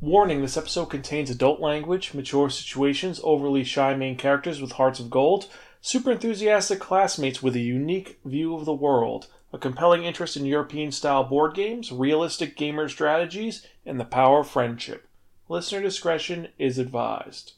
[0.00, 5.10] Warning this episode contains adult language, mature situations, overly shy main characters with hearts of
[5.10, 5.48] gold,
[5.80, 10.92] super enthusiastic classmates with a unique view of the world, a compelling interest in European
[10.92, 15.08] style board games, realistic gamer strategies, and the power of friendship.
[15.48, 17.54] Listener discretion is advised.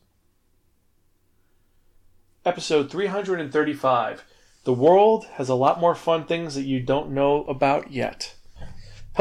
[2.47, 4.25] Episode 335
[4.65, 8.35] The world has a lot more fun things that you don't know about yet.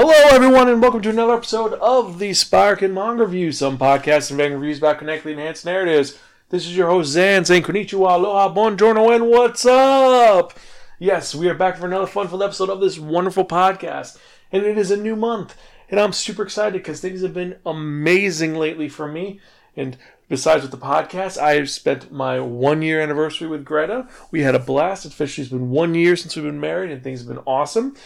[0.02, 4.38] Hello, everyone, and welcome to another episode of the Spiraken Manga Review, some podcasts and
[4.38, 6.18] manga reviews about connecting enhanced narratives.
[6.48, 10.58] This is your host, Xan, saying konnichiwa, aloha, buongiorno, and what's up?
[11.00, 14.18] Yes, we are back for another fun-filled episode of this wonderful podcast,
[14.54, 15.58] and it is a new month,
[15.90, 19.42] and I'm super excited because things have been amazing lately for me,
[19.76, 19.98] and
[20.30, 24.08] besides with the podcast, I have spent my one-year anniversary with Greta.
[24.32, 25.06] We had a blast.
[25.06, 27.98] It's officially been one year since we've been married, and things have been awesome.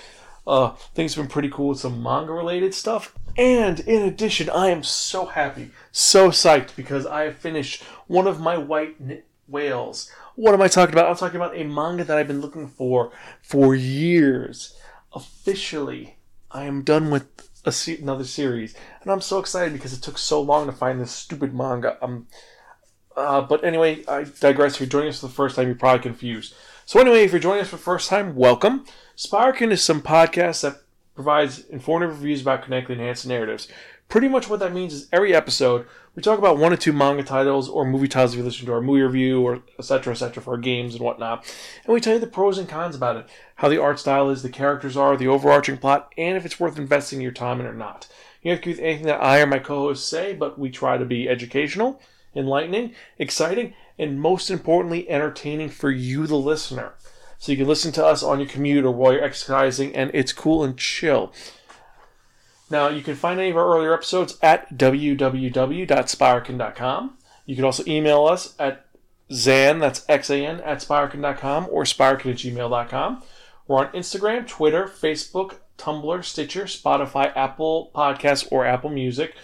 [0.45, 3.13] Uh, things have been pretty cool with some manga related stuff.
[3.37, 8.39] And in addition, I am so happy, so psyched because I have finished one of
[8.39, 8.95] my white
[9.47, 10.11] whales.
[10.35, 11.09] What am I talking about?
[11.09, 14.75] I'm talking about a manga that I've been looking for for years.
[15.13, 16.17] Officially,
[16.51, 17.27] I am done with
[17.71, 21.11] se- another series, and I'm so excited because it took so long to find this
[21.11, 21.97] stupid manga.
[22.03, 22.27] Um,
[23.15, 24.75] uh, but anyway, I digress.
[24.75, 26.53] If you're joining us for the first time, you're probably confused.
[26.85, 28.85] So anyway, if you're joining us for the first time, welcome.
[29.15, 30.81] Spiraken is some podcast that
[31.15, 33.69] provides informative reviews about connected enhanced narratives.
[34.09, 37.23] Pretty much what that means is every episode we talk about one or two manga
[37.23, 40.51] titles or movie titles if you listen to our movie review or etc etc for
[40.51, 41.45] our games and whatnot,
[41.85, 44.43] and we tell you the pros and cons about it, how the art style is,
[44.43, 47.73] the characters are, the overarching plot, and if it's worth investing your time in or
[47.73, 48.09] not.
[48.41, 51.05] You have to with anything that I or my co-hosts say, but we try to
[51.05, 52.01] be educational,
[52.35, 56.93] enlightening, exciting, and most importantly, entertaining for you, the listener
[57.43, 60.31] so you can listen to us on your commute or while you're exercising, and it's
[60.31, 61.33] cool and chill.
[62.69, 67.17] Now, you can find any of our earlier episodes at www.spiraken.com.
[67.45, 68.85] You can also email us at
[69.29, 73.23] Xan, that's X-A-N, at spiraken.com or spiraken at gmail.com.
[73.67, 79.35] We're on Instagram, Twitter, Facebook, Tumblr, Stitcher, Spotify, Apple Podcasts, or Apple Music,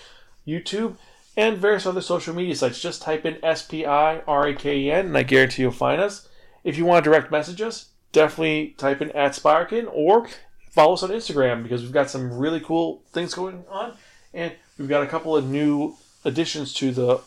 [0.47, 0.95] YouTube,
[1.37, 2.81] and various other social media sites.
[2.81, 6.27] Just type in S-P-I-R-A-K-E-N, and I guarantee you'll find us.
[6.63, 10.27] If you want to direct message us, definitely type in at Spiraken or
[10.71, 13.95] follow us on Instagram because we've got some really cool things going on.
[14.33, 15.95] And we've got a couple of new
[16.25, 17.21] additions to the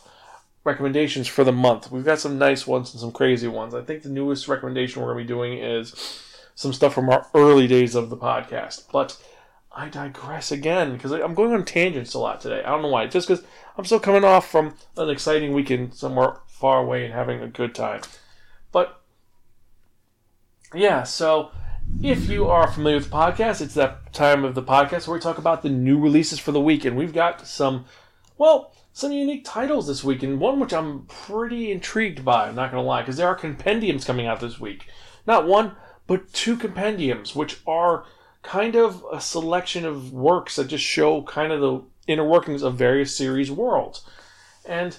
[0.64, 1.90] recommendations for the month.
[1.90, 3.74] We've got some nice ones and some crazy ones.
[3.74, 6.22] I think the newest recommendation we're going to be doing is
[6.54, 8.84] some stuff from our early days of the podcast.
[8.92, 9.16] But
[9.74, 12.62] I digress again because I'm going on tangents a lot today.
[12.62, 13.06] I don't know why.
[13.06, 13.44] Just because
[13.76, 17.74] I'm still coming off from an exciting weekend somewhere far away and having a good
[17.74, 18.02] time.
[18.70, 19.00] But
[20.74, 21.50] yeah, so
[22.02, 25.20] if you are familiar with the podcast, it's that time of the podcast where we
[25.20, 27.84] talk about the new releases for the week, and we've got some,
[28.38, 32.48] well, some unique titles this week, and one which I'm pretty intrigued by.
[32.48, 34.86] I'm not going to lie, because there are compendiums coming out this week.
[35.26, 35.72] Not one,
[36.06, 38.04] but two compendiums, which are
[38.42, 42.74] kind of a selection of works that just show kind of the inner workings of
[42.74, 44.04] various series worlds.
[44.64, 44.96] And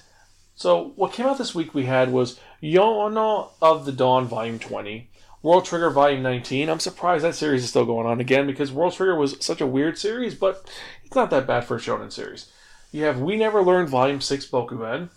[0.55, 5.09] so, what came out this week we had was Yona of the Dawn, Volume 20.
[5.41, 6.69] World Trigger Volume 19.
[6.69, 9.67] I'm surprised that series is still going on again because World Trigger was such a
[9.67, 10.71] weird series, but
[11.03, 12.49] it's not that bad for a shonen series.
[12.93, 15.09] You have We Never Learned Volume 6 Bokuben,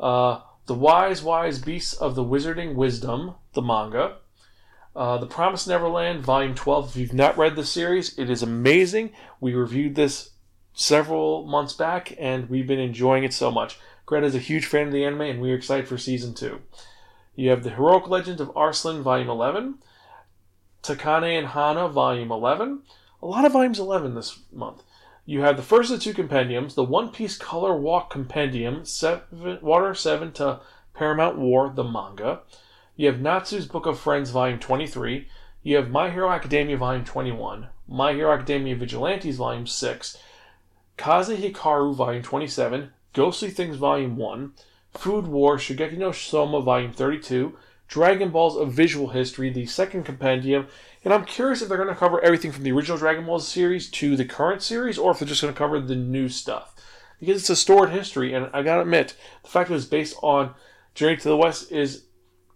[0.00, 4.16] uh, The Wise Wise Beasts of the Wizarding Wisdom, the manga,
[4.94, 6.90] uh, The Promised Neverland Volume 12.
[6.90, 9.12] If you've not read the series, it is amazing.
[9.40, 10.30] We reviewed this
[10.72, 13.78] several months back and we've been enjoying it so much.
[14.06, 16.60] Greta is a huge fan of the anime and we're excited for season 2.
[17.34, 19.78] You have The Heroic Legend of Arslan, Volume 11,
[20.82, 22.82] Takane and Hana, Volume 11.
[23.22, 24.82] A lot of volumes 11 this month.
[25.26, 29.58] You have the first of the two compendiums, the One Piece Color Walk Compendium, seven,
[29.60, 30.60] Water 7 to
[30.94, 32.40] Paramount War, the manga.
[32.98, 35.28] You have Natsume's Book of Friends, Volume 23.
[35.62, 37.68] You have My Hero Academia, Volume 21.
[37.86, 40.18] My Hero Academia Vigilantes, Volume 6.
[40.96, 42.90] Kaze Hikaru, Volume 27.
[43.12, 44.52] Ghostly Things, Volume 1.
[44.94, 47.56] Food War, Shokugeki no Soma, Volume 32,
[47.86, 50.66] Dragon Balls of Visual History, the second compendium,
[51.04, 53.88] and I'm curious if they're going to cover everything from the original Dragon Balls series
[53.92, 56.74] to the current series, or if they're just going to cover the new stuff.
[57.20, 59.14] Because it's a stored history, and I gotta admit,
[59.44, 60.54] the fact that it's based on
[60.96, 62.02] Journey to the West is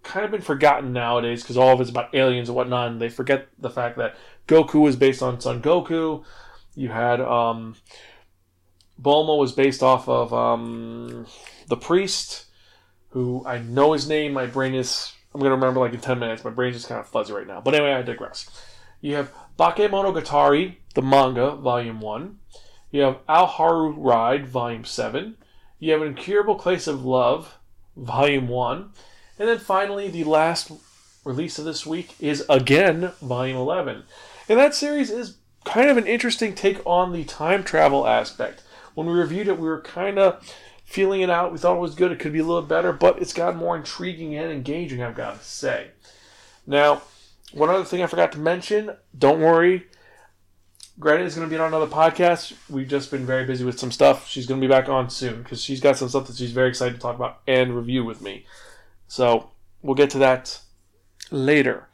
[0.02, 3.08] kind of been forgotten nowadays because all of it's about aliens and whatnot, and they
[3.08, 4.16] forget the fact that
[4.48, 6.24] Goku was based on Son Goku.
[6.74, 7.76] You had um,
[9.00, 11.26] Bulma was based off of um,
[11.68, 12.46] the priest,
[13.10, 14.32] who I know his name.
[14.32, 15.12] My brain is.
[15.34, 16.44] I'm to remember like in 10 minutes.
[16.44, 17.62] My brain's just kind of fuzzy right now.
[17.62, 18.50] But anyway, I digress.
[19.00, 22.38] You have Bakemonogatari, the manga, volume 1.
[22.90, 25.36] You have Ao Haru Ride, Volume 7.
[25.78, 27.58] You have An Incurable Case of Love,
[27.96, 28.90] Volume 1.
[29.42, 30.70] And then finally, the last
[31.24, 34.04] release of this week is again Volume 11.
[34.48, 38.62] And that series is kind of an interesting take on the time travel aspect.
[38.94, 40.48] When we reviewed it, we were kind of
[40.84, 41.50] feeling it out.
[41.50, 42.12] We thought it was good.
[42.12, 45.40] It could be a little better, but it's gotten more intriguing and engaging, I've got
[45.40, 45.88] to say.
[46.64, 47.02] Now,
[47.50, 49.88] one other thing I forgot to mention don't worry,
[51.00, 52.52] Greta is going to be on another podcast.
[52.70, 54.28] We've just been very busy with some stuff.
[54.28, 56.68] She's going to be back on soon because she's got some stuff that she's very
[56.68, 58.46] excited to talk about and review with me.
[59.12, 59.50] So
[59.82, 60.58] we'll get to that
[61.30, 61.86] later.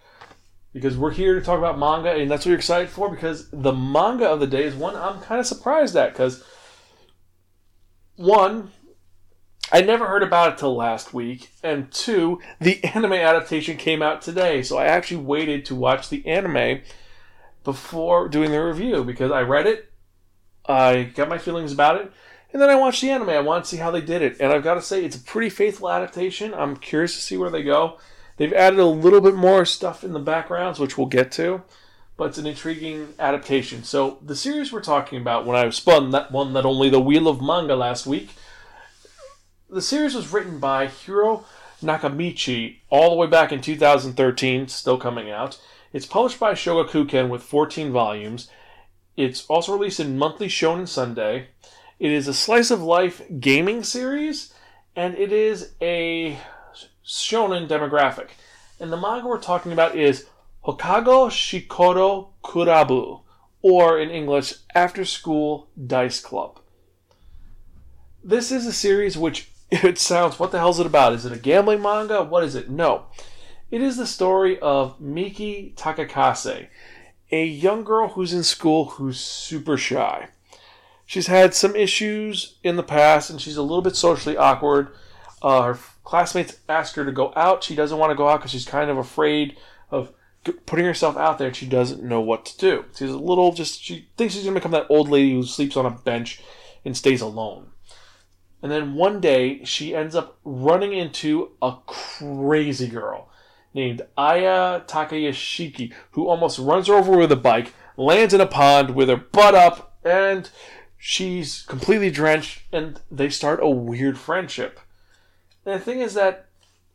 [0.73, 3.73] Because we're here to talk about manga and that's what you're excited for because the
[3.73, 6.45] manga of the day is one I'm kind of surprised at because
[8.15, 8.71] one
[9.73, 14.23] I never heard about it till last week and two the anime adaptation came out
[14.23, 16.83] today so I actually waited to watch the anime
[17.65, 19.91] before doing the review because I read it,
[20.67, 22.13] I got my feelings about it,
[22.53, 23.31] and then I watched the anime.
[23.31, 25.21] I want to see how they did it, and I've got to say it's a
[25.21, 26.55] pretty faithful adaptation.
[26.55, 27.99] I'm curious to see where they go.
[28.37, 31.63] They've added a little bit more stuff in the backgrounds, which we'll get to,
[32.17, 33.83] but it's an intriguing adaptation.
[33.83, 37.29] So the series we're talking about, when I spun that one that only the Wheel
[37.29, 38.31] of Manga last week,
[39.69, 41.45] the series was written by Hiro
[41.83, 45.61] Nakamichi all the way back in 2013, still coming out.
[45.93, 48.51] It's published by Shogakukan with 14 volumes.
[49.17, 51.49] It's also released in Monthly Shonen Sunday.
[51.99, 54.55] It is a slice of life gaming series,
[54.95, 56.39] and it is a
[57.05, 58.29] shonen demographic.
[58.79, 60.27] And the manga we're talking about is
[60.65, 63.23] Hokago Saikoro Kurabu,
[63.63, 66.61] or in English, After School Dice Club.
[68.23, 71.15] This is a series which it sounds, what the hell is it about?
[71.15, 72.23] Is it a gambling manga?
[72.23, 72.71] What is it?
[72.71, 73.07] No.
[73.73, 76.69] It is the story of Miki Takekasa,
[77.33, 80.29] a young girl who's in school who's super shy.
[81.09, 84.91] She's had some issues in the past and she's a little bit socially awkward.
[85.41, 87.65] Uh, her classmates ask her to go out.
[87.65, 89.57] She doesn't want to go out because she's kind of afraid
[89.91, 90.13] of
[90.67, 92.85] putting herself out there she doesn't know what to do.
[92.95, 95.79] She's a little just, she thinks she's going to become that old lady who sleeps
[95.79, 96.43] on a bench
[96.85, 97.71] and stays alone.
[98.63, 103.31] And then one day she ends up running into a crazy girl
[103.73, 108.95] named Aya Takayashiki, who almost runs her over with a bike, lands in a pond
[108.95, 110.51] with her butt up, and
[110.99, 114.81] she's completely drenched, and they start a weird friendship.
[115.65, 116.49] And the thing is that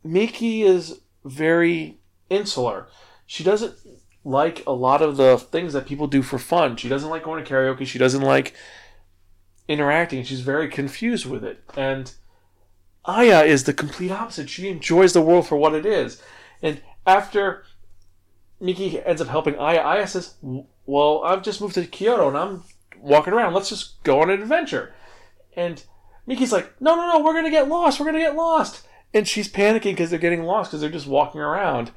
[0.04, 1.98] Miki is very
[2.28, 2.86] insular.
[3.26, 3.74] She doesn't
[4.24, 6.76] like a lot of the things that people do for fun.
[6.76, 7.86] She doesn't like going to karaoke.
[7.86, 8.54] She doesn't like
[9.68, 10.22] interacting.
[10.24, 11.62] She's very confused with it.
[11.76, 12.12] And
[13.04, 14.50] Aya is the complete opposite.
[14.50, 16.22] She enjoys the world for what it is.
[16.62, 17.64] And after
[18.60, 20.34] Miki ends up helping Aya, Aya says,
[20.86, 22.62] Well, I've just moved to Kyoto and I'm
[23.04, 23.54] walking around.
[23.54, 24.94] Let's just go on an adventure.
[25.56, 25.82] And
[26.26, 28.00] Miki's like, No, no, no, we're going to get lost.
[28.00, 28.86] We're going to get lost.
[29.12, 31.92] And she's panicking because they're getting lost because they're just walking around.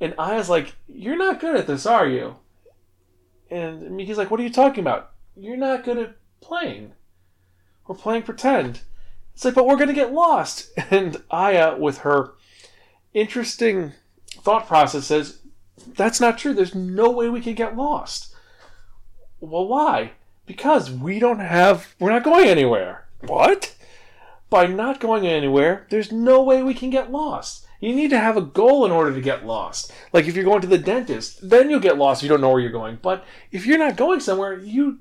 [0.00, 2.36] And Aya's like, You're not good at this, are you?
[3.50, 5.12] And Miki's like, What are you talking about?
[5.36, 6.92] You're not good at playing.
[7.86, 8.82] We're playing pretend.
[9.34, 10.70] It's like, But we're going to get lost.
[10.90, 12.32] And Aya, with her
[13.14, 13.92] interesting
[14.42, 15.40] thought process says
[15.96, 16.54] that's not true.
[16.54, 18.34] There's no way we can get lost.
[19.40, 20.12] Well, why?
[20.50, 23.06] Because we don't have, we're not going anywhere.
[23.20, 23.76] What?
[24.50, 27.68] By not going anywhere, there's no way we can get lost.
[27.78, 29.92] You need to have a goal in order to get lost.
[30.12, 32.50] Like if you're going to the dentist, then you'll get lost if you don't know
[32.50, 32.98] where you're going.
[33.00, 34.98] But if you're not going somewhere, you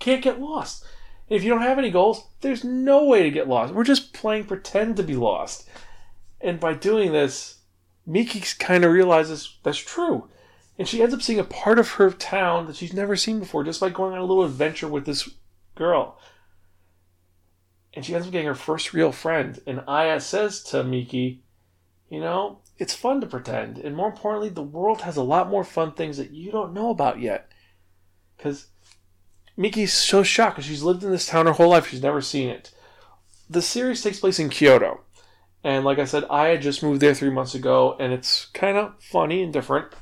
[0.00, 0.84] can't get lost.
[1.28, 3.72] If you don't have any goals, there's no way to get lost.
[3.72, 5.68] We're just playing pretend to be lost.
[6.40, 7.58] And by doing this,
[8.04, 10.28] Miki kind of realizes that's true.
[10.78, 13.64] And she ends up seeing a part of her town that she's never seen before
[13.64, 15.28] just by going on a little adventure with this
[15.74, 16.18] girl.
[17.94, 19.60] And she ends up getting her first real friend.
[19.66, 21.42] And Aya says to Miki,
[22.08, 23.78] You know, it's fun to pretend.
[23.78, 26.90] And more importantly, the world has a lot more fun things that you don't know
[26.90, 27.50] about yet.
[28.36, 28.68] Because
[29.56, 32.48] Miki's so shocked because she's lived in this town her whole life, she's never seen
[32.48, 32.72] it.
[33.48, 35.02] The series takes place in Kyoto.
[35.62, 38.94] And like I said, I just moved there three months ago, and it's kind of
[39.00, 39.92] funny and different.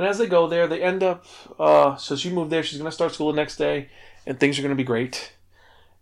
[0.00, 1.26] And as they go there, they end up.
[1.58, 2.62] Uh, so she moved there.
[2.62, 3.90] She's going to start school the next day,
[4.26, 5.34] and things are going to be great.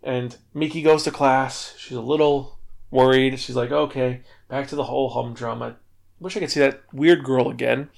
[0.04, 1.74] And Miki goes to class.
[1.76, 2.58] She's a little
[2.92, 3.40] worried.
[3.40, 5.64] She's like, okay, back to the whole humdrum.
[5.64, 5.72] I
[6.20, 7.90] wish I could see that weird girl again.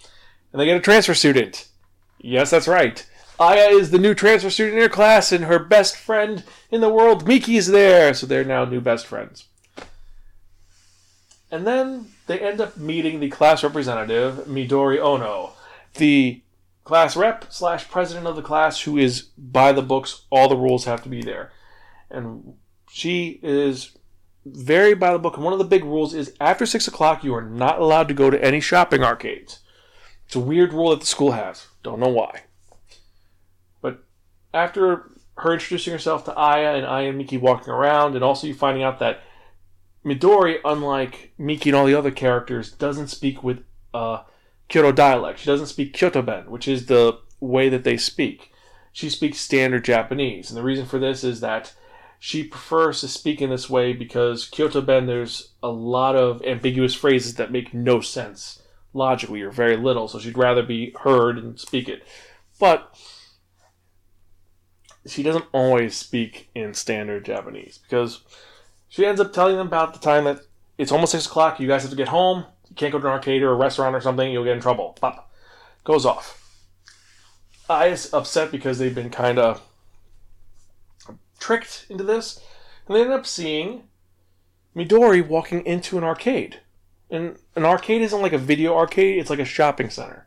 [0.52, 1.68] And they get a transfer student.
[2.18, 3.06] Yes, that's right.
[3.38, 6.88] Aya is the new transfer student in her class, and her best friend in the
[6.88, 8.14] world, Miki, is there.
[8.14, 9.48] So they're now new best friends.
[11.50, 15.56] And then they end up meeting the class representative, Midori Ono.
[15.94, 16.42] The
[16.84, 20.24] class rep slash president of the class who is by the books.
[20.30, 21.52] All the rules have to be there,
[22.10, 22.54] and
[22.90, 23.96] she is
[24.44, 25.36] very by the book.
[25.36, 28.14] And one of the big rules is after six o'clock, you are not allowed to
[28.14, 29.60] go to any shopping arcades.
[30.26, 31.66] It's a weird rule that the school has.
[31.82, 32.42] Don't know why.
[33.82, 34.04] But
[34.54, 38.54] after her introducing herself to Aya and Aya and Miki walking around, and also you
[38.54, 39.22] finding out that
[40.04, 44.22] Midori, unlike Miki and all the other characters, doesn't speak with uh,
[44.70, 45.40] Kyoto dialect.
[45.40, 48.52] She doesn't speak Kyotoben, which is the way that they speak.
[48.92, 50.48] She speaks standard Japanese.
[50.48, 51.74] And the reason for this is that
[52.18, 57.34] she prefers to speak in this way because Kyotoben, there's a lot of ambiguous phrases
[57.34, 58.62] that make no sense
[58.94, 60.06] logically or very little.
[60.06, 62.06] So she'd rather be heard and speak it.
[62.60, 62.96] But
[65.04, 68.20] she doesn't always speak in standard Japanese because
[68.88, 70.42] she ends up telling them about the time that
[70.78, 71.58] it's almost six o'clock.
[71.58, 72.44] You guys have to get home.
[72.70, 74.30] You can't go to an arcade or a restaurant or something.
[74.30, 74.96] You'll get in trouble.
[75.00, 75.30] Pop.
[75.84, 76.36] Goes off.
[77.68, 79.62] Aya's upset because they've been kind of
[81.38, 82.40] tricked into this.
[82.86, 83.84] And they end up seeing
[84.74, 86.60] Midori walking into an arcade.
[87.10, 90.26] And an arcade isn't like a video arcade, it's like a shopping center.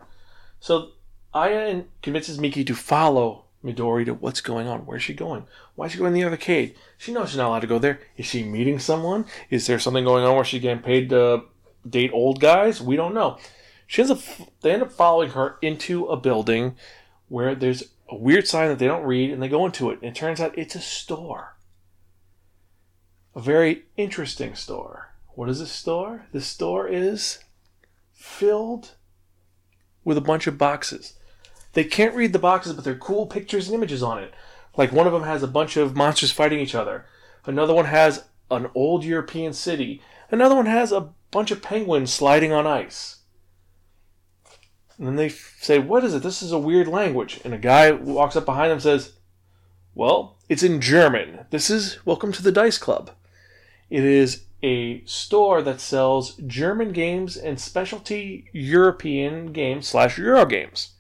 [0.60, 0.92] So
[1.34, 4.82] Aya convinces Miki to follow Midori to what's going on.
[4.82, 5.46] Where's she going?
[5.76, 6.76] Why is she going to the arcade?
[6.98, 8.02] She knows she's not allowed to go there.
[8.18, 9.26] Is she meeting someone?
[9.50, 11.44] Is there something going on where she's getting paid to
[11.88, 12.82] date old guys?
[12.82, 13.38] We don't know.
[13.88, 16.76] She ends up, they end up following her into a building
[17.28, 20.00] where there's a weird sign that they don't read, and they go into it.
[20.02, 21.56] And it turns out it's a store.
[23.36, 25.14] A very interesting store.
[25.36, 26.28] What is this store?
[26.32, 27.40] This store is
[28.12, 28.92] filled
[30.04, 31.16] with a bunch of boxes.
[31.74, 34.34] They can't read the boxes, but they're cool pictures and images on it.
[34.78, 37.06] Like one of them has a bunch of monsters fighting each other.
[37.46, 40.02] Another one has an old European city.
[40.30, 43.18] Another one has a bunch of penguins sliding on ice.
[44.98, 46.24] And then they say, What is it?
[46.24, 47.42] This is a weird language.
[47.44, 49.14] And a guy walks up behind them and says,
[49.96, 51.46] Well, it's in German.
[51.50, 53.10] This is Welcome to the Dice Club.
[53.90, 60.94] It is a store that sells German games and specialty European games slash Euro games.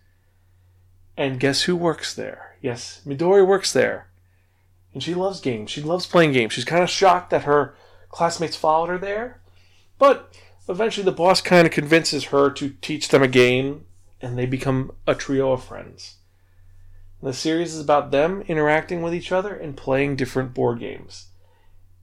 [1.16, 2.58] And guess who works there?
[2.62, 4.08] Yes, Midori works there.
[4.94, 5.70] And she loves games.
[5.70, 6.54] She loves playing games.
[6.54, 7.75] She's kind of shocked that her
[8.10, 9.43] classmates followed her there.
[9.98, 10.36] But
[10.68, 13.86] eventually the boss kind of convinces her to teach them a game,
[14.22, 16.18] and they become a trio of friends.
[17.22, 21.28] The series is about them interacting with each other and playing different board games.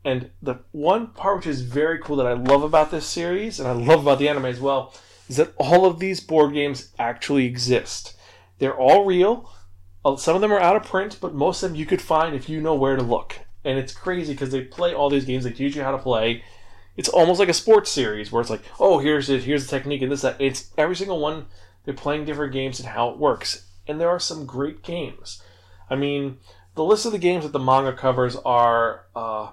[0.03, 3.69] And the one part which is very cool that I love about this series, and
[3.69, 4.95] I love about the anime as well,
[5.29, 8.17] is that all of these board games actually exist.
[8.59, 9.51] They're all real.
[10.05, 12.35] Uh, some of them are out of print, but most of them you could find
[12.35, 13.41] if you know where to look.
[13.63, 16.43] And it's crazy because they play all these games, they teach you how to play.
[16.97, 20.03] It's almost like a sports series where it's like, oh, here's it, here's the technique,
[20.03, 20.41] and this, that.
[20.41, 21.47] It's every single one.
[21.85, 23.67] They're playing different games and how it works.
[23.87, 25.43] And there are some great games.
[25.89, 26.39] I mean,
[26.75, 29.51] the list of the games that the manga covers are uh,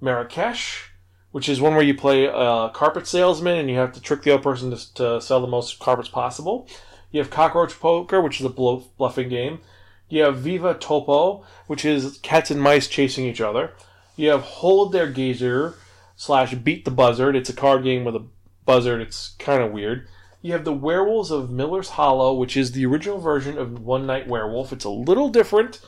[0.00, 0.90] Marrakesh,
[1.32, 4.32] which is one where you play a carpet salesman and you have to trick the
[4.32, 6.66] other person to, to sell the most carpets possible.
[7.12, 9.60] You have Cockroach Poker, which is a bluffing game.
[10.08, 13.72] You have Viva Topo, which is cats and mice chasing each other.
[14.16, 15.74] You have Hol's der Geier
[16.16, 17.36] slash Beat the Buzzard.
[17.36, 18.26] It's a card game with a
[18.64, 19.00] buzzard.
[19.00, 20.08] It's kind of weird.
[20.42, 24.28] You have the Werewolves of Miller's Hollow, which is the original version of One Night
[24.28, 24.72] Werewolf.
[24.72, 25.80] It's a little different,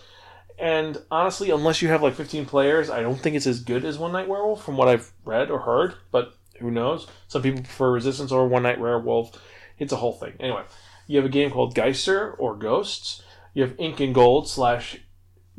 [0.58, 3.98] and honestly, unless you have like 15 players, I don't think it's as good as
[3.98, 7.06] One Night Werewolf from what I've read or heard, but who knows?
[7.28, 9.40] Some people prefer Resistance or One Night Werewolf.
[9.78, 10.34] It's a whole thing.
[10.40, 10.64] Anyway,
[11.06, 13.22] you have a game called Geister or Ghosts.
[13.54, 14.98] You have Incan Gold slash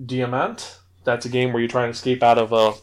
[0.02, 0.78] Diamant.
[1.06, 2.74] That's a game where you're trying to escape out of a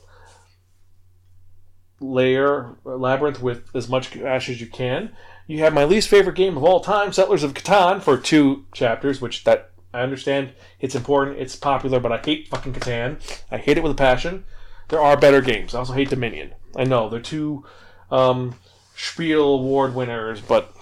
[2.00, 5.12] layer labyrinth with as much ash as you can.
[5.46, 9.20] You have my least favorite game of all time, Settlers of Catan, for two chapters,
[9.20, 13.18] which that I understand it's important, it's popular, but I hate fucking Catan.
[13.50, 14.44] I hate it with a passion.
[14.88, 15.74] There are better games.
[15.74, 16.54] I also hate Dominion.
[16.76, 17.64] I know they're two
[18.10, 18.56] um,
[18.94, 20.74] Spiel Award winners, but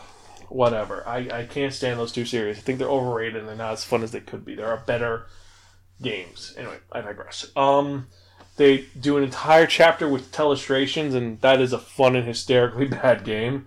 [0.49, 1.07] whatever.
[1.07, 2.59] I, I can't stand those two series.
[2.59, 4.55] I think they're overrated and they're not as fun as they could be.
[4.55, 5.27] There are better
[6.03, 6.55] games.
[6.57, 7.51] Anyway, I digress.
[7.57, 8.09] Um,
[8.57, 13.25] they do an entire chapter with Telestrations, and that is a fun and hysterically bad
[13.25, 13.67] game.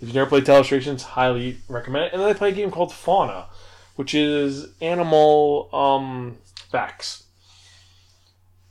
[0.00, 2.12] If you've never played Telestrations, highly recommend it.
[2.12, 3.46] And then they play a game called Fauna,
[3.96, 6.38] which is animal um,
[6.70, 7.24] facts.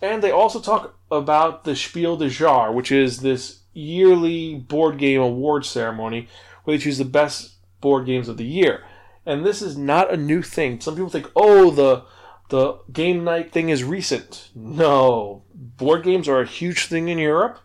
[0.01, 5.21] And they also talk about the Spiel des Jahres, which is this yearly board game
[5.21, 6.27] award ceremony
[6.63, 8.83] where they choose the best board games of the year.
[9.25, 10.81] And this is not a new thing.
[10.81, 12.03] Some people think, oh, the
[12.51, 14.49] the game night thing is recent.
[14.53, 17.59] No, board games are a huge thing in Europe,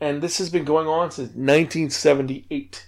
[0.00, 2.86] and this has been going on since 1978.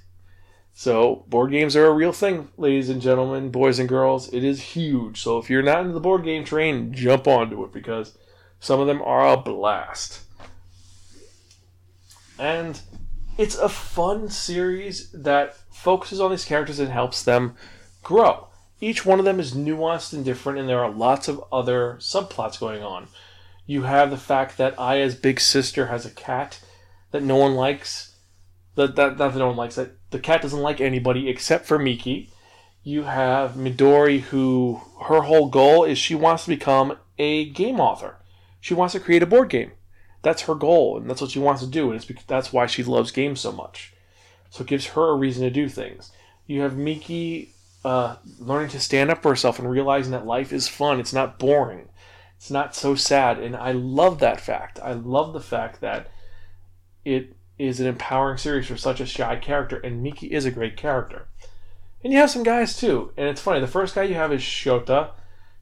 [0.72, 4.32] So, board games are a real thing, ladies and gentlemen, boys and girls.
[4.32, 5.20] It is huge.
[5.20, 8.16] So, if you're not into the board game train, jump onto it because
[8.60, 10.20] some of them are a blast.
[12.38, 12.80] And
[13.36, 17.56] it's a fun series that focuses on these characters and helps them
[18.04, 18.46] grow.
[18.80, 22.60] Each one of them is nuanced and different, and there are lots of other subplots
[22.60, 23.08] going on.
[23.66, 26.60] You have the fact that Aya's big sister has a cat
[27.10, 28.16] that no one likes.
[28.74, 29.76] That, that, that no one likes.
[29.76, 32.30] That the cat doesn't like anybody except for Miki.
[32.82, 38.18] You have Midori, who her whole goal is she wants to become a game author.
[38.60, 39.72] She wants to create a board game.
[40.22, 42.66] That's her goal, and that's what she wants to do, and it's because, that's why
[42.66, 43.92] she loves games so much.
[44.50, 46.12] So it gives her a reason to do things.
[46.46, 47.54] You have Miki
[47.86, 50.98] uh, learning to stand up for herself and realizing that life is fun.
[50.98, 51.88] It's not boring.
[52.36, 54.80] It's not so sad, and I love that fact.
[54.82, 56.10] I love the fact that
[57.04, 60.76] it is an empowering series for such a shy character, and Miki is a great
[60.76, 61.28] character.
[62.02, 63.60] And you have some guys too, and it's funny.
[63.60, 65.10] The first guy you have is Shota.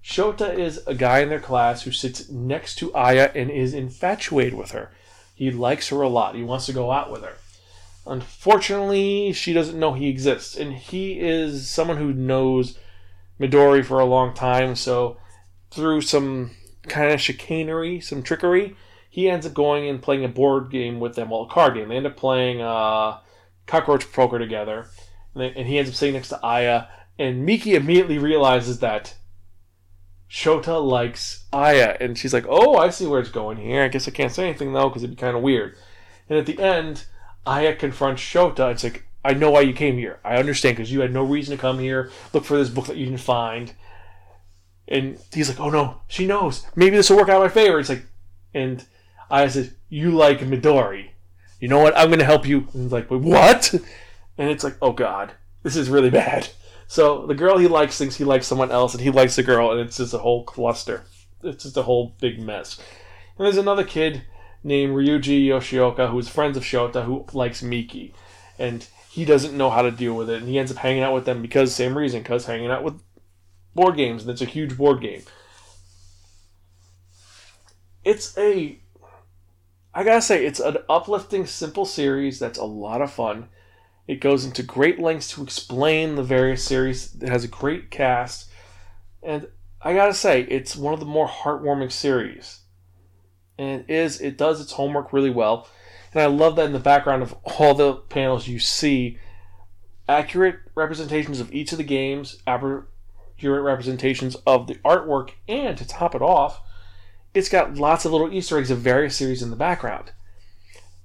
[0.02, 4.54] Shota is a guy in their class who sits next to Aya and is infatuated
[4.54, 4.90] with her.
[5.34, 6.36] He likes her a lot.
[6.36, 7.36] He wants to go out with her.
[8.06, 12.78] Unfortunately, she doesn't know he exists, and he is someone who knows
[13.40, 14.76] Midori for a long time.
[14.76, 15.18] So,
[15.70, 16.50] through some
[16.82, 18.76] kind of chicanery, some trickery,
[19.08, 21.88] he ends up going and playing a board game with them, well, a card game.
[21.88, 23.20] They end up playing uh,
[23.66, 24.88] cockroach poker together,
[25.34, 26.84] and, they, and he ends up sitting next to Aya.
[27.18, 29.14] And Miki immediately realizes that
[30.28, 33.82] Shota likes Aya, and she's like, "Oh, I see where it's going here.
[33.82, 35.76] I guess I can't say anything though, because it'd be kind of weird."
[36.28, 37.04] And at the end,
[37.46, 38.72] Aya confronts Shota.
[38.72, 40.18] It's like, "I know why you came here.
[40.24, 42.10] I understand because you had no reason to come here.
[42.32, 43.72] Look for this book that you didn't find."
[44.88, 46.66] And he's like, "Oh no, she knows.
[46.74, 48.04] Maybe this will work out in my favor." It's like,
[48.52, 48.84] and
[49.30, 51.10] I says, "You like Midori?
[51.60, 51.96] You know what?
[51.96, 53.74] I'm going to help you." And he's like, "What?"
[54.36, 55.32] And it's like, "Oh God,
[55.62, 56.48] this is really bad."
[56.88, 59.70] So the girl he likes thinks he likes someone else, and he likes the girl,
[59.70, 61.04] and it's just a whole cluster.
[61.42, 62.78] It's just a whole big mess.
[63.38, 64.22] And there's another kid
[64.64, 68.14] named Ryuji Yoshioka who's friends of Shota who likes Miki,
[68.58, 71.14] and he doesn't know how to deal with it, and he ends up hanging out
[71.14, 73.00] with them because same reason, because hanging out with
[73.74, 75.22] board games, and it's a huge board game.
[78.02, 78.80] It's a
[79.94, 83.48] I gotta say, it's an uplifting, simple series that's a lot of fun.
[84.08, 87.14] It goes into great lengths to explain the various series.
[87.14, 88.50] It has a great cast,
[89.22, 89.46] and
[89.80, 92.60] I gotta say, it's one of the more heartwarming series.
[93.58, 95.68] And it is, it does its homework really well.
[96.12, 99.18] And I love that in the background of all the panels you see
[100.08, 102.84] accurate representations of each of the games, accurate
[103.42, 106.60] representations of the artwork, and to top it off,
[107.32, 110.12] it's got lots of little Easter eggs of various series in the background.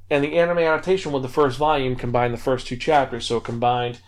[0.09, 3.99] And the anime adaptation with the first volume combined the first two chapters, so combined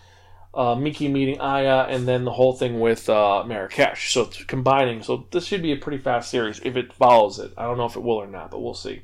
[0.54, 4.14] uh, Miki meeting Aya and then the whole thing with uh, Marrakesh.
[4.14, 5.02] So it's combining.
[5.04, 7.54] So this should be a pretty fast series if it follows it.
[7.58, 9.02] I don't know if it will or not, but we'll see.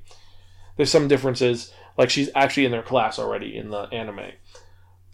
[0.75, 4.31] There's some differences, like she's actually in their class already in the anime.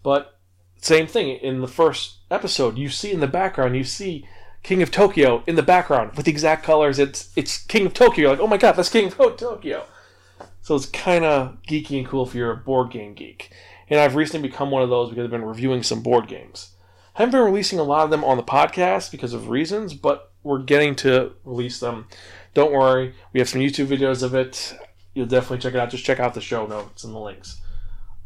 [0.03, 0.37] But
[0.77, 4.27] same thing in the first episode, you see in the background, you see
[4.63, 6.99] King of Tokyo in the background with the exact colors.
[6.99, 8.31] It's it's King of Tokyo.
[8.31, 9.85] Like, oh my god, that's King of Tokyo.
[10.61, 13.51] So it's kind of geeky and cool if you're a board game geek.
[13.89, 16.71] And I've recently become one of those because I've been reviewing some board games.
[17.15, 20.31] I haven't been releasing a lot of them on the podcast because of reasons, but
[20.41, 22.07] we're getting to release them.
[22.53, 24.75] Don't worry, we have some YouTube videos of it.
[25.13, 25.91] You'll definitely check it out.
[25.91, 27.61] Just check out the show notes and the links.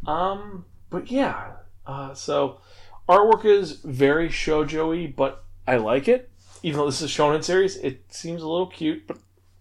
[0.05, 1.51] Um, but yeah,
[1.85, 2.61] uh, so
[3.09, 6.29] artwork is very shoujo y, but I like it.
[6.63, 9.17] Even though this is a shonen series, it seems a little cute, but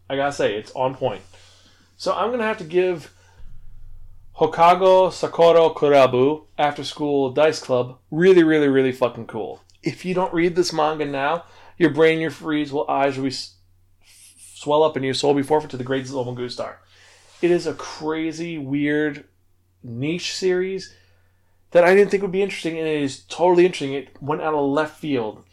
[0.08, 1.22] I gotta say, it's on point.
[1.96, 3.12] So I'm gonna have to give
[4.38, 9.62] Hokago Saikoro Kurabu After School Dice Club really, really, really fucking cool.
[9.82, 11.44] If you don't read this manga now,
[11.78, 13.34] your brain, your freeze, will eyes will be
[14.54, 16.80] swell up and your soul be forfeit to the great Zolomon Star.
[17.40, 19.24] It is a crazy, weird,
[19.82, 20.94] niche series
[21.70, 23.94] that I didn't think would be interesting, and it is totally interesting.
[23.94, 25.44] It went out of left field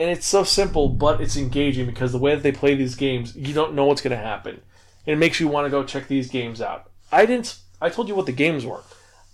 [0.00, 3.36] and it's so simple, but it's engaging because the way that they play these games,
[3.36, 4.62] you don't know what's going to happen,
[5.06, 6.90] and it makes you want to go check these games out.
[7.10, 7.58] I didn't.
[7.80, 8.82] I told you what the games were.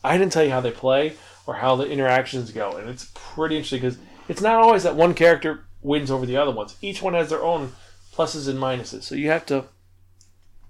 [0.03, 1.15] I didn't tell you how they play
[1.47, 5.15] or how the interactions go, and it's pretty interesting because it's not always that one
[5.15, 6.77] character wins over the other ones.
[6.83, 7.73] Each one has their own
[8.13, 9.65] pluses and minuses, so you have to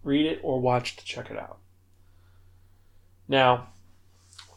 [0.03, 1.59] read it or watch to check it out.
[3.29, 3.69] Now,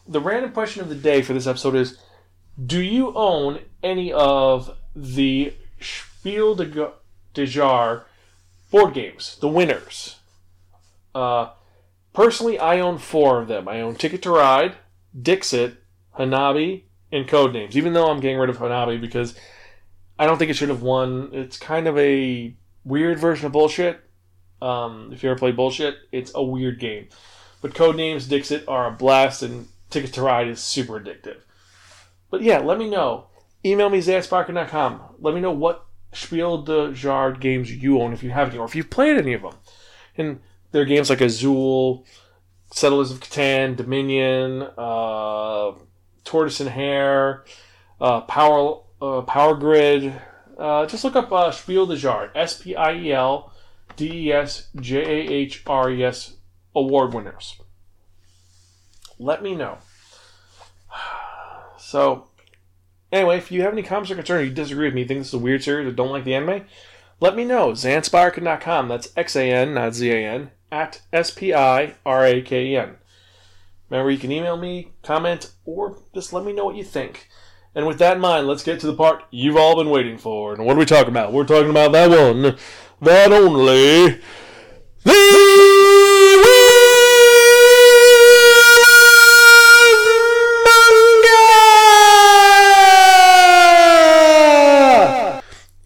[0.06, 1.98] the random question of the day for this episode is:
[2.64, 8.06] Do you own any of the Spiel de, Jar
[8.70, 10.16] board games, the winners.
[11.14, 11.50] Uh,
[12.12, 13.68] personally, I own four of them.
[13.68, 14.76] I own Ticket to Ride,
[15.20, 15.76] Dixit,
[16.18, 19.38] Hanabi, and code names, even though I'm getting rid of Hanabi because
[20.18, 21.30] I don't think it should have won.
[21.32, 24.00] It's kind of a weird version of bullshit.
[24.60, 27.08] Um, if you ever play bullshit, it's a weird game.
[27.60, 31.38] But code names Dixit are a blast, and Ticket to Ride is super addictive.
[32.30, 33.26] But yeah, let me know.
[33.64, 35.00] Email me zatsparkin.com.
[35.20, 38.64] Let me know what Spiel de Jard games you own if you have any, or
[38.64, 39.54] if you've played any of them.
[40.16, 40.40] And
[40.70, 42.06] there are games like Azul,
[42.70, 45.72] Settlers of Catan, Dominion, uh,
[46.24, 47.44] Tortoise and Hare,
[48.00, 50.12] uh, Power uh, Power Grid.
[50.58, 53.52] Uh, just look up uh, Spiel de Jard, S P I E L
[53.96, 56.34] D E S J A H R E S
[56.74, 57.56] award winners.
[59.18, 59.78] Let me know.
[61.80, 62.28] So,
[63.10, 65.34] anyway, if you have any comments or concerns, you disagree with me, think this is
[65.34, 66.66] a weird series, or don't like the anime,
[67.20, 67.72] let me know.
[67.72, 68.88] Xansparkin.com.
[68.88, 72.66] That's X A N, not Z A N, at S P I R A K
[72.66, 72.96] E N.
[73.90, 77.28] Remember, you can email me, comment, or just let me know what you think.
[77.74, 80.52] And with that in mind, let's get to the part you've all been waiting for.
[80.52, 81.32] And what are we talking about?
[81.32, 82.56] We're talking about that one,
[83.00, 84.20] that only,
[85.04, 85.47] the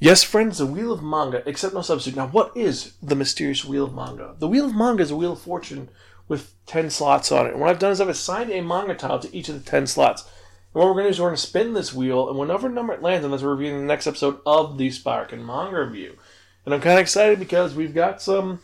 [0.03, 2.17] Yes, friends, the Wheel of Manga, except no substitute.
[2.17, 4.35] Now, what is the mysterious Wheel of Manga?
[4.37, 5.91] The Wheel of Manga is a Wheel of Fortune
[6.27, 7.53] with 10 slots on it.
[7.53, 9.87] And what I've done is I've assigned a manga tile to each of the 10
[9.87, 10.23] slots.
[10.23, 12.67] And what we're going to do is we're going to spin this wheel, and whenever
[12.67, 16.19] a number it lands on, we're reviewing the next episode of the Spiraken Manga Review.
[16.65, 18.59] And I'm kind of excited because we've got some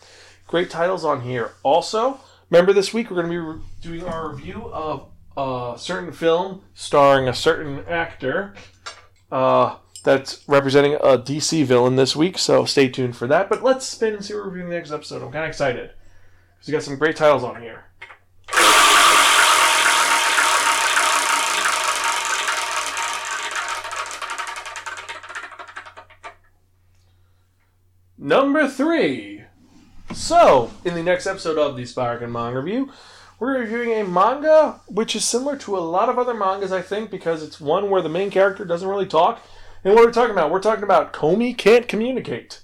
[0.45, 1.53] great titles on here.
[1.63, 6.11] Also, remember this week we're going to be re- doing our review of a certain
[6.11, 8.55] film starring a certain actor
[9.31, 13.49] uh, that's representing a DC villain this week, so stay tuned for that.
[13.49, 15.21] But let's spin and see what we're reviewing the next episode.
[15.21, 15.91] I'm kind of excited
[16.55, 17.85] because we got some great titles on here.
[28.17, 29.43] Number three.
[30.13, 32.91] So, in the next episode of the Spiraken Manga Review,
[33.39, 37.09] we're reviewing a manga which is similar to a lot of other mangas, I think,
[37.09, 39.41] because it's one where the main character doesn't really talk.
[39.83, 40.51] And what are we talking about?
[40.51, 42.61] We're talking about Komi Can't Communicate.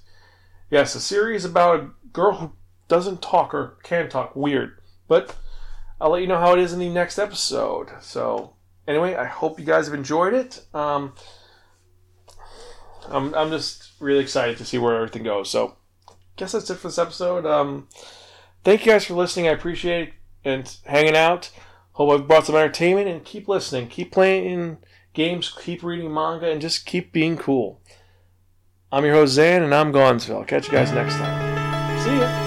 [0.69, 2.51] Yes, a series about a girl who
[2.87, 4.35] doesn't talk or can talk.
[4.35, 4.79] Weird.
[5.07, 5.35] But
[6.01, 7.89] I'll let you know how it is in the next episode.
[8.01, 8.55] So,
[8.87, 10.65] anyway, I hope you guys have enjoyed it.
[10.73, 11.13] Um,
[13.07, 15.49] I'm, I'm just really excited to see where everything goes.
[15.49, 15.77] So,
[16.35, 17.45] guess that's it for this episode.
[17.45, 17.87] Um,
[18.63, 19.47] thank you guys for listening.
[19.47, 21.49] I appreciate it and hanging out.
[21.93, 23.87] Hope I've brought some entertainment and keep listening.
[23.87, 24.79] Keep playing
[25.15, 27.81] games, keep reading manga, and just keep being cool.
[28.91, 30.45] I'm your host, Xan, and I'm Gonzville.
[30.45, 32.03] Catch you guys next time.
[32.03, 32.44] See ya.